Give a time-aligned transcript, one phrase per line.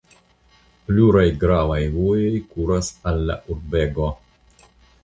[0.87, 4.11] Pluraj gravaj vojoj kuras al la urbego.